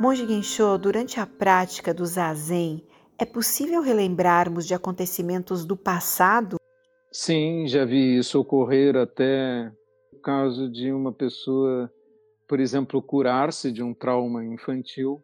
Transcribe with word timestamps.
Monge 0.00 0.24
Gensho, 0.28 0.78
durante 0.78 1.18
a 1.18 1.26
prática 1.26 1.92
do 1.92 2.06
zazen, 2.06 2.86
é 3.18 3.24
possível 3.24 3.82
relembrarmos 3.82 4.64
de 4.64 4.72
acontecimentos 4.72 5.64
do 5.64 5.76
passado? 5.76 6.56
Sim, 7.10 7.66
já 7.66 7.84
vi 7.84 8.16
isso 8.16 8.38
ocorrer 8.38 8.94
até 8.96 9.72
no 10.12 10.20
caso 10.20 10.70
de 10.70 10.92
uma 10.92 11.12
pessoa, 11.12 11.92
por 12.46 12.60
exemplo, 12.60 13.02
curar-se 13.02 13.72
de 13.72 13.82
um 13.82 13.92
trauma 13.92 14.44
infantil 14.44 15.20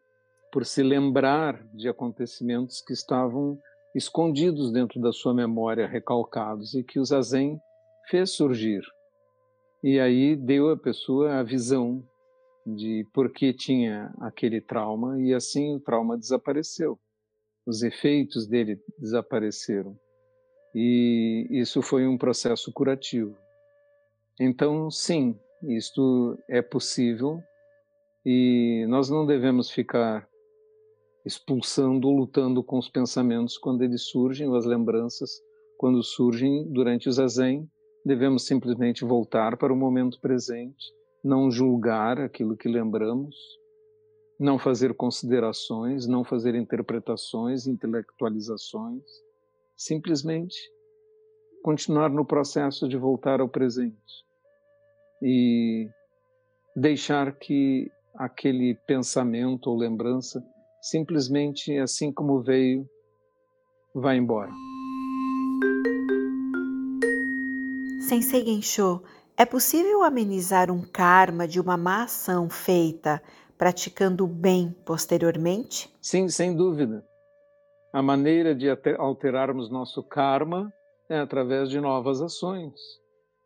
por 0.50 0.66
se 0.66 0.82
lembrar 0.82 1.64
de 1.72 1.88
acontecimentos 1.88 2.80
que 2.80 2.92
estavam 2.92 3.56
escondidos 3.94 4.72
dentro 4.72 5.00
da 5.00 5.12
sua 5.12 5.32
memória, 5.32 5.86
recalcados, 5.86 6.74
e 6.74 6.82
que 6.82 6.98
o 6.98 7.04
zazen 7.04 7.60
fez 8.10 8.30
surgir. 8.32 8.82
E 9.84 10.00
aí 10.00 10.34
deu 10.34 10.68
à 10.70 10.76
pessoa 10.76 11.36
a 11.36 11.44
visão 11.44 12.02
de 12.66 13.06
por 13.12 13.30
que 13.30 13.52
tinha 13.52 14.12
aquele 14.20 14.60
trauma 14.60 15.20
e 15.20 15.34
assim 15.34 15.74
o 15.74 15.80
trauma 15.80 16.16
desapareceu. 16.16 16.98
Os 17.66 17.82
efeitos 17.82 18.46
dele 18.46 18.80
desapareceram. 18.98 19.98
E 20.74 21.46
isso 21.50 21.82
foi 21.82 22.06
um 22.06 22.18
processo 22.18 22.72
curativo. 22.72 23.36
Então, 24.40 24.90
sim, 24.90 25.38
isto 25.62 26.38
é 26.48 26.60
possível 26.60 27.40
e 28.24 28.84
nós 28.88 29.08
não 29.08 29.26
devemos 29.26 29.70
ficar 29.70 30.28
expulsando 31.24 32.10
lutando 32.10 32.62
com 32.62 32.78
os 32.78 32.88
pensamentos 32.88 33.56
quando 33.56 33.82
eles 33.82 34.02
surgem, 34.02 34.48
ou 34.48 34.56
as 34.56 34.66
lembranças 34.66 35.30
quando 35.78 36.02
surgem 36.02 36.70
durante 36.70 37.08
o 37.08 37.12
zazen. 37.12 37.68
Devemos 38.04 38.46
simplesmente 38.46 39.04
voltar 39.04 39.56
para 39.56 39.72
o 39.72 39.76
momento 39.76 40.20
presente 40.20 40.84
não 41.24 41.50
julgar 41.50 42.20
aquilo 42.20 42.56
que 42.56 42.68
lembramos, 42.68 43.34
não 44.38 44.58
fazer 44.58 44.94
considerações, 44.94 46.06
não 46.06 46.22
fazer 46.22 46.54
interpretações, 46.54 47.66
intelectualizações, 47.66 49.02
simplesmente 49.74 50.54
continuar 51.62 52.10
no 52.10 52.26
processo 52.26 52.86
de 52.86 52.98
voltar 52.98 53.40
ao 53.40 53.48
presente 53.48 54.24
e 55.22 55.88
deixar 56.76 57.34
que 57.38 57.90
aquele 58.14 58.74
pensamento 58.86 59.70
ou 59.70 59.78
lembrança 59.78 60.44
simplesmente 60.82 61.76
assim 61.78 62.12
como 62.12 62.42
veio 62.42 62.86
vá 63.94 64.14
embora. 64.14 64.52
Sensei 68.06 68.44
Gensho, 68.44 69.02
é 69.36 69.44
possível 69.44 70.02
amenizar 70.02 70.70
um 70.70 70.82
karma 70.82 71.46
de 71.48 71.60
uma 71.60 71.76
má 71.76 72.04
ação 72.04 72.48
feita 72.48 73.22
praticando 73.58 74.24
o 74.24 74.28
bem 74.28 74.74
posteriormente? 74.84 75.92
Sim, 76.00 76.28
sem 76.28 76.54
dúvida. 76.54 77.04
A 77.92 78.02
maneira 78.02 78.54
de 78.54 78.66
alterarmos 78.98 79.70
nosso 79.70 80.02
karma 80.02 80.72
é 81.08 81.18
através 81.18 81.68
de 81.68 81.80
novas 81.80 82.20
ações. 82.20 82.74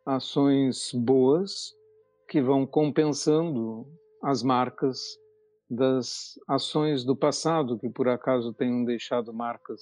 Ações 0.05 0.91
boas 0.93 1.73
que 2.27 2.41
vão 2.41 2.65
compensando 2.65 3.87
as 4.23 4.43
marcas 4.43 4.99
das 5.69 6.39
ações 6.47 7.03
do 7.03 7.15
passado 7.15 7.77
que 7.77 7.89
por 7.89 8.07
acaso 8.07 8.53
tenham 8.53 8.83
deixado 8.83 9.33
marcas 9.33 9.81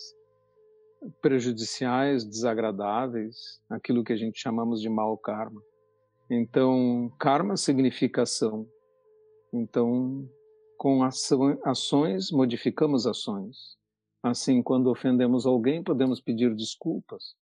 prejudiciais, 1.22 2.26
desagradáveis, 2.26 3.62
aquilo 3.70 4.04
que 4.04 4.14
a 4.14 4.18
gente 4.18 4.40
chamamos 4.40 4.82
de 4.82 4.90
mau 4.90 5.18
karma. 5.18 5.62
Então, 6.30 7.12
karma 7.18 7.56
significa 7.56 8.24
ação. 8.24 8.68
Então, 9.54 10.28
com 10.78 11.02
ações, 11.04 12.32
modificamos 12.32 13.08
ações. 13.08 13.78
Assim, 14.22 14.62
quando 14.62 14.92
ofendemos 14.92 15.46
alguém, 15.46 15.82
podemos 15.82 16.20
pedir 16.20 16.54
desculpas. 16.54 17.36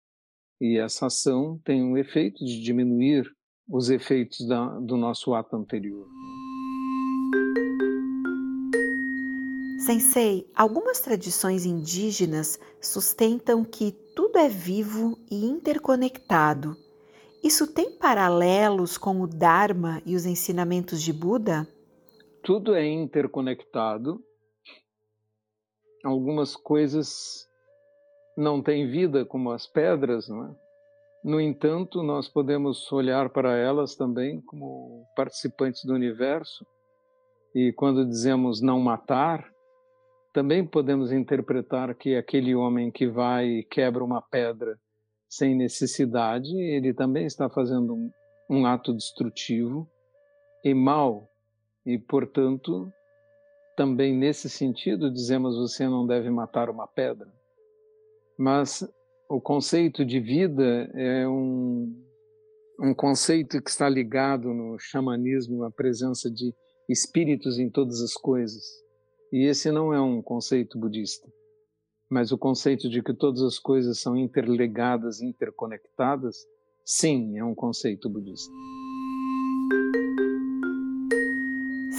E 0.60 0.78
essa 0.78 1.06
ação 1.06 1.60
tem 1.64 1.82
um 1.82 1.96
efeito 1.96 2.44
de 2.44 2.60
diminuir 2.60 3.24
os 3.68 3.88
efeitos 3.88 4.46
da, 4.46 4.66
do 4.80 4.96
nosso 4.96 5.32
ato 5.32 5.56
anterior. 5.56 6.06
Sensei, 9.86 10.48
algumas 10.54 11.00
tradições 11.00 11.64
indígenas 11.64 12.58
sustentam 12.80 13.64
que 13.64 13.92
tudo 14.14 14.38
é 14.38 14.48
vivo 14.48 15.18
e 15.30 15.44
interconectado 15.44 16.76
isso 17.42 17.66
tem 17.72 17.90
paralelos 17.90 18.96
com 18.96 19.20
o 19.20 19.26
Dharma 19.26 20.00
e 20.06 20.14
os 20.14 20.24
ensinamentos 20.26 21.02
de 21.02 21.12
Buda? 21.12 21.66
Tudo 22.42 22.74
é 22.74 22.86
interconectado. 22.86 24.22
Algumas 26.04 26.54
coisas 26.54 27.48
não 28.36 28.62
têm 28.62 28.88
vida, 28.88 29.24
como 29.24 29.50
as 29.50 29.66
pedras, 29.66 30.28
não 30.28 30.44
é? 30.46 30.62
No 31.24 31.40
entanto, 31.40 32.02
nós 32.02 32.28
podemos 32.28 32.90
olhar 32.92 33.28
para 33.30 33.56
elas 33.56 33.94
também 33.94 34.40
como 34.40 35.06
participantes 35.16 35.84
do 35.84 35.94
universo. 35.94 36.66
E 37.54 37.72
quando 37.72 38.06
dizemos 38.06 38.60
não 38.60 38.80
matar, 38.80 39.48
também 40.32 40.66
podemos 40.66 41.12
interpretar 41.12 41.94
que 41.94 42.16
aquele 42.16 42.54
homem 42.54 42.90
que 42.90 43.06
vai 43.06 43.46
e 43.46 43.64
quebra 43.64 44.02
uma 44.02 44.22
pedra 44.22 44.78
sem 45.32 45.54
necessidade, 45.54 46.54
ele 46.54 46.92
também 46.92 47.24
está 47.24 47.48
fazendo 47.48 47.94
um, 47.94 48.10
um 48.50 48.66
ato 48.66 48.92
destrutivo 48.92 49.88
e 50.62 50.74
mal. 50.74 51.26
E, 51.86 51.98
portanto, 51.98 52.92
também 53.74 54.14
nesse 54.14 54.50
sentido, 54.50 55.10
dizemos 55.10 55.56
você 55.56 55.88
não 55.88 56.06
deve 56.06 56.28
matar 56.28 56.68
uma 56.68 56.86
pedra. 56.86 57.32
Mas 58.36 58.86
o 59.26 59.40
conceito 59.40 60.04
de 60.04 60.20
vida 60.20 60.90
é 60.92 61.26
um, 61.26 61.98
um 62.78 62.92
conceito 62.92 63.62
que 63.62 63.70
está 63.70 63.88
ligado 63.88 64.52
no 64.52 64.78
xamanismo 64.78 65.64
à 65.64 65.70
presença 65.70 66.30
de 66.30 66.54
espíritos 66.86 67.58
em 67.58 67.70
todas 67.70 68.02
as 68.02 68.12
coisas. 68.12 68.66
E 69.32 69.46
esse 69.46 69.72
não 69.72 69.94
é 69.94 70.00
um 70.00 70.20
conceito 70.20 70.78
budista 70.78 71.26
mas 72.12 72.30
o 72.30 72.36
conceito 72.36 72.90
de 72.90 73.02
que 73.02 73.14
todas 73.14 73.40
as 73.40 73.58
coisas 73.58 73.98
são 73.98 74.14
interligadas, 74.14 75.22
interconectadas, 75.22 76.46
sim, 76.84 77.38
é 77.38 77.44
um 77.44 77.54
conceito 77.54 78.06
budista. 78.06 78.52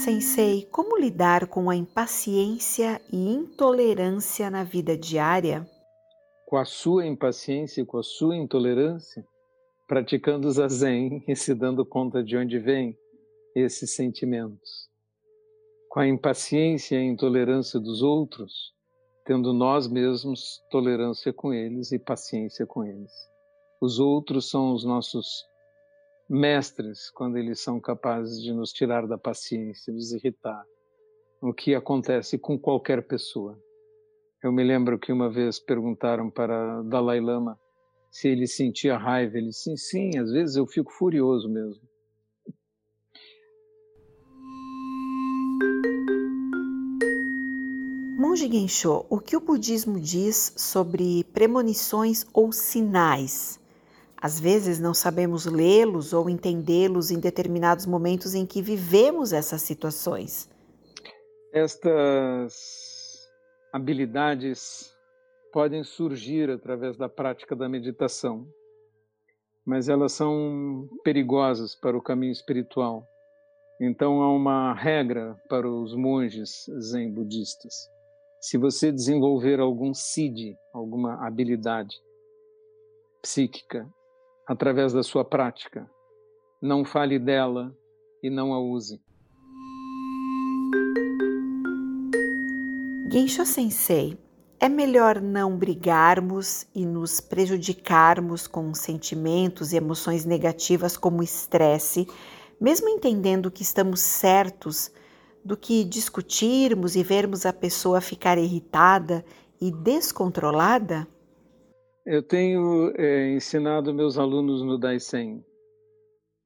Sensei, 0.04 0.68
como 0.70 0.96
lidar 0.96 1.48
com 1.48 1.68
a 1.68 1.74
impaciência 1.74 3.00
e 3.12 3.34
intolerância 3.34 4.48
na 4.48 4.62
vida 4.62 4.96
diária? 4.96 5.68
Com 6.46 6.58
a 6.58 6.64
sua 6.64 7.04
impaciência 7.04 7.82
e 7.82 7.84
com 7.84 7.98
a 7.98 8.02
sua 8.04 8.36
intolerância, 8.36 9.26
praticando 9.88 10.48
zazen 10.48 11.24
e 11.26 11.34
se 11.34 11.52
dando 11.56 11.84
conta 11.84 12.22
de 12.22 12.36
onde 12.36 12.60
vêm 12.60 12.96
esses 13.52 13.96
sentimentos. 13.96 14.88
Com 15.88 15.98
a 15.98 16.06
impaciência 16.06 16.94
e 16.94 16.98
a 16.98 17.04
intolerância 17.04 17.80
dos 17.80 18.00
outros, 18.00 18.73
tendo 19.24 19.52
nós 19.52 19.88
mesmos 19.88 20.62
tolerância 20.70 21.32
com 21.32 21.52
eles 21.52 21.92
e 21.92 21.98
paciência 21.98 22.66
com 22.66 22.84
eles. 22.84 23.12
Os 23.80 23.98
outros 23.98 24.50
são 24.50 24.72
os 24.72 24.84
nossos 24.84 25.44
mestres 26.28 27.10
quando 27.10 27.36
eles 27.36 27.60
são 27.60 27.80
capazes 27.80 28.42
de 28.42 28.52
nos 28.52 28.72
tirar 28.72 29.06
da 29.06 29.18
paciência, 29.18 29.92
nos 29.92 30.12
irritar. 30.12 30.64
O 31.40 31.52
que 31.52 31.74
acontece 31.74 32.38
com 32.38 32.58
qualquer 32.58 33.06
pessoa. 33.06 33.58
Eu 34.42 34.52
me 34.52 34.62
lembro 34.62 34.98
que 34.98 35.12
uma 35.12 35.30
vez 35.30 35.58
perguntaram 35.58 36.30
para 36.30 36.82
Dalai 36.82 37.20
Lama 37.20 37.58
se 38.10 38.28
ele 38.28 38.46
sentia 38.46 38.96
raiva. 38.96 39.36
Ele 39.36 39.48
disse: 39.48 39.76
sim, 39.76 40.12
sim, 40.12 40.18
às 40.18 40.30
vezes 40.30 40.56
eu 40.56 40.66
fico 40.66 40.92
furioso 40.92 41.48
mesmo. 41.48 41.82
Monge 48.26 48.50
Gensho, 48.50 49.04
o 49.10 49.20
que 49.20 49.36
o 49.36 49.40
budismo 49.40 50.00
diz 50.00 50.54
sobre 50.56 51.24
premonições 51.24 52.24
ou 52.32 52.50
sinais? 52.52 53.60
Às 54.16 54.40
vezes 54.40 54.80
não 54.80 54.94
sabemos 54.94 55.44
lê-los 55.44 56.14
ou 56.14 56.30
entendê-los 56.30 57.10
em 57.10 57.20
determinados 57.20 57.84
momentos 57.84 58.34
em 58.34 58.46
que 58.46 58.62
vivemos 58.62 59.34
essas 59.34 59.60
situações. 59.60 60.48
Estas 61.52 62.56
habilidades 63.70 64.90
podem 65.52 65.84
surgir 65.84 66.48
através 66.48 66.96
da 66.96 67.10
prática 67.10 67.54
da 67.54 67.68
meditação, 67.68 68.48
mas 69.66 69.86
elas 69.86 70.12
são 70.12 70.88
perigosas 71.04 71.74
para 71.74 71.94
o 71.94 72.02
caminho 72.02 72.32
espiritual. 72.32 73.06
Então 73.78 74.22
há 74.22 74.32
uma 74.34 74.72
regra 74.72 75.36
para 75.46 75.68
os 75.68 75.94
monges 75.94 76.64
zen 76.80 77.12
budistas 77.12 77.92
se 78.44 78.58
você 78.58 78.92
desenvolver 78.92 79.58
algum 79.58 79.94
CID, 79.94 80.54
alguma 80.74 81.26
habilidade 81.26 81.96
psíquica, 83.22 83.88
através 84.46 84.92
da 84.92 85.02
sua 85.02 85.24
prática, 85.24 85.90
não 86.60 86.84
fale 86.84 87.18
dela 87.18 87.74
e 88.22 88.28
não 88.28 88.52
a 88.52 88.60
use. 88.60 89.00
Gensho 93.10 93.46
Sensei, 93.46 94.18
é 94.60 94.68
melhor 94.68 95.22
não 95.22 95.56
brigarmos 95.56 96.66
e 96.74 96.84
nos 96.84 97.22
prejudicarmos 97.22 98.46
com 98.46 98.74
sentimentos 98.74 99.72
e 99.72 99.78
emoções 99.78 100.26
negativas 100.26 100.98
como 100.98 101.22
estresse, 101.22 102.06
mesmo 102.60 102.90
entendendo 102.90 103.50
que 103.50 103.62
estamos 103.62 104.00
certos, 104.00 104.92
do 105.44 105.56
que 105.56 105.84
discutirmos 105.84 106.96
e 106.96 107.02
vermos 107.02 107.44
a 107.44 107.52
pessoa 107.52 108.00
ficar 108.00 108.38
irritada 108.38 109.24
e 109.60 109.70
descontrolada? 109.70 111.06
Eu 112.06 112.22
tenho 112.22 112.92
é, 112.96 113.30
ensinado 113.32 113.92
meus 113.92 114.18
alunos 114.18 114.62
no 114.62 114.78
Daisen. 114.78 115.44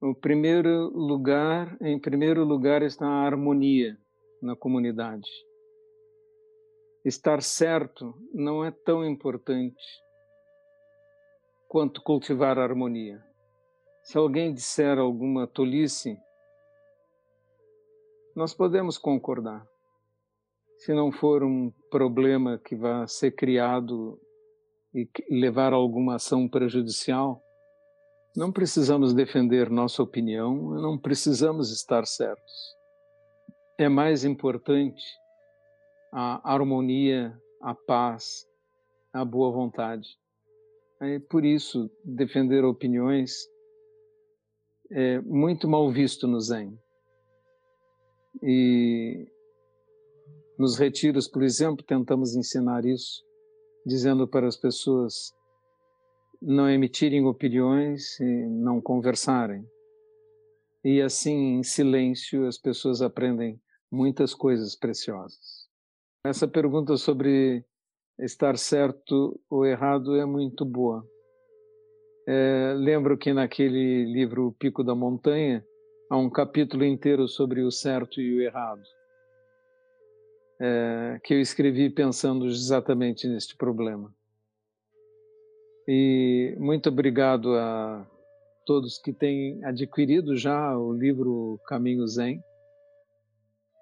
O 0.01 0.15
primeiro 0.15 0.89
lugar, 0.91 1.77
em 1.81 1.99
primeiro 1.99 2.45
lugar, 2.45 2.83
está 2.83 3.07
a 3.07 3.27
harmonia 3.27 3.97
na 4.41 4.55
comunidade 4.55 5.29
Estar 7.09 7.43
certo 7.43 8.15
não 8.35 8.63
é 8.63 8.71
tão 8.71 9.03
importante 9.03 9.83
quanto 11.67 12.03
cultivar 12.03 12.59
a 12.59 12.63
harmonia. 12.63 13.19
Se 14.03 14.19
alguém 14.19 14.53
disser 14.53 14.99
alguma 14.99 15.47
tolice, 15.47 16.19
nós 18.39 18.55
podemos 18.55 18.97
concordar. 18.97 19.67
Se 20.77 20.95
não 20.95 21.11
for 21.11 21.43
um 21.43 21.73
problema 21.91 22.57
que 22.57 22.77
vá 22.77 23.05
ser 23.05 23.33
criado 23.33 24.17
e 24.95 25.09
levar 25.29 25.73
a 25.73 25.77
alguma 25.77 26.15
ação 26.15 26.49
prejudicial, 26.49 27.43
não 28.37 28.53
precisamos 28.53 29.13
defender 29.13 29.69
nossa 29.69 30.05
opinião, 30.05 30.55
não 30.81 30.97
precisamos 30.97 31.73
estar 31.73 32.07
certos. 32.07 32.77
É 33.77 33.89
mais 33.89 34.25
importante 34.25 35.03
a 36.13 36.41
harmonia, 36.55 37.37
a 37.61 37.75
paz, 37.75 38.47
a 39.13 39.25
boa 39.25 39.51
vontade. 39.51 40.07
É 41.01 41.19
por 41.19 41.45
isso, 41.45 41.91
defender 42.05 42.65
opiniões 42.65 43.33
é 44.93 45.21
muito 45.23 45.67
mal 45.67 45.91
visto 45.91 46.29
no 46.29 46.41
Zen. 46.41 46.79
E 48.43 49.27
nos 50.59 50.77
retiros, 50.77 51.29
por 51.29 51.43
exemplo, 51.43 51.85
tentamos 51.85 52.35
ensinar 52.35 52.85
isso, 52.85 53.23
dizendo 53.87 54.27
para 54.27 54.47
as 54.47 54.57
pessoas 54.57 55.33
não 56.41 56.69
emitirem 56.69 57.25
opiniões 57.27 58.19
e 58.21 58.47
não 58.47 58.81
conversarem. 58.81 59.65
E 60.85 61.01
assim, 61.03 61.59
em 61.59 61.63
silêncio, 61.63 62.47
as 62.47 62.57
pessoas 62.57 63.03
aprendem 63.03 63.61
muitas 63.91 64.35
coisas 64.35 64.77
preciosas. 64.77 65.69
Essa 66.25 66.47
pergunta 66.47 66.97
sobre 66.97 67.65
estar 68.19 68.57
certo 68.59 69.41
ou 69.49 69.65
errado 69.65 70.17
é 70.17 70.25
muito 70.25 70.65
boa. 70.65 71.05
É, 72.27 72.75
lembro 72.77 73.17
que 73.17 73.33
naquele 73.33 74.05
livro 74.05 74.55
Pico 74.59 74.85
da 74.85 74.95
Montanha 74.95 75.65
há 76.11 76.17
um 76.17 76.31
capítulo 76.31 76.85
inteiro 76.85 77.29
sobre 77.29 77.63
o 77.63 77.71
certo 77.71 78.21
e 78.21 78.37
o 78.37 78.43
errado, 78.43 78.83
é, 80.61 81.21
que 81.23 81.35
eu 81.35 81.41
escrevi 81.41 81.91
pensando 81.91 82.47
exatamente 82.47 83.29
neste 83.29 83.57
problema. 83.57 84.13
E 85.87 86.55
muito 86.59 86.89
obrigado 86.89 87.55
a 87.55 88.07
todos 88.67 88.99
que 88.99 89.13
têm 89.13 89.65
adquirido 89.65 90.37
já 90.37 90.77
o 90.77 90.93
livro 90.93 91.59
Caminho 91.67 92.07
Zen. 92.07 92.43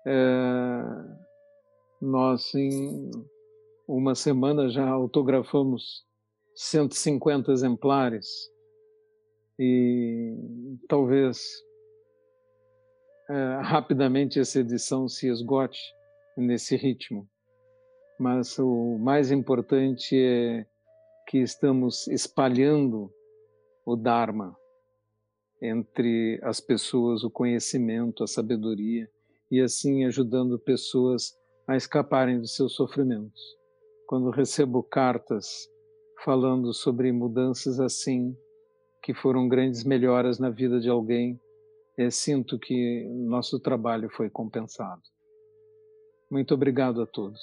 É, 0.06 0.82
nós, 2.00 2.55
em 2.55 3.11
uma 3.88 4.14
semana, 4.14 4.69
já 4.69 4.88
autografamos 4.88 6.05
150 6.55 7.50
exemplares 7.50 8.26
e 9.58 10.37
talvez 10.88 11.65
é, 13.28 13.61
rapidamente 13.62 14.38
essa 14.38 14.61
edição 14.61 15.08
se 15.08 15.28
esgote 15.28 15.81
nesse 16.37 16.76
ritmo. 16.76 17.28
Mas 18.19 18.58
o 18.58 18.99
mais 18.99 19.31
importante 19.31 20.17
é 20.19 20.67
que 21.26 21.38
estamos 21.38 22.06
espalhando 22.06 23.12
o 23.84 23.96
Dharma 23.96 24.56
entre 25.61 26.38
as 26.43 26.61
pessoas, 26.61 27.25
o 27.25 27.31
conhecimento, 27.31 28.23
a 28.23 28.26
sabedoria, 28.26 29.08
e 29.50 29.61
assim 29.61 30.05
ajudando 30.05 30.58
pessoas 30.58 31.37
a 31.67 31.76
escaparem 31.76 32.40
dos 32.40 32.55
seus 32.55 32.75
sofrimentos. 32.75 33.40
Quando 34.06 34.31
recebo 34.31 34.82
cartas 34.82 35.69
falando 36.25 36.72
sobre 36.72 37.12
mudanças 37.12 37.81
assim, 37.81 38.37
que 39.02 39.14
foram 39.14 39.49
grandes 39.49 39.84
melhoras 39.84 40.38
na 40.38 40.50
vida 40.50 40.81
de 40.81 40.88
alguém, 40.88 41.40
sinto 42.10 42.58
que 42.58 43.04
nosso 43.04 43.58
trabalho 43.58 44.10
foi 44.10 44.28
compensado. 44.28 45.02
Muito 46.31 46.54
obrigado 46.54 47.00
a 47.00 47.06
todos. 47.06 47.40